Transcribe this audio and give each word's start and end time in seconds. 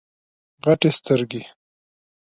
غټي 0.65 0.89
سترګي 0.97 1.41